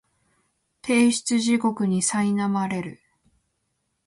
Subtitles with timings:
[0.81, 2.99] 提出地獄にさいなまれる